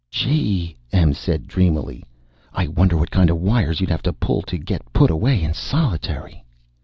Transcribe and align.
"Gee!" 0.09 0.75
Em 0.91 1.13
said 1.13 1.45
dreamily. 1.47 2.03
"I 2.53 2.65
wonder 2.69 2.97
what 2.97 3.11
kind 3.11 3.29
of 3.29 3.37
wires 3.39 3.79
you'd 3.79 3.91
have 3.91 4.01
to 4.01 4.11
pull 4.13 4.41
to 4.41 4.57
get 4.57 4.81
put 4.93 5.11
away 5.11 5.43
in 5.43 5.53
solitary?" 5.53 6.43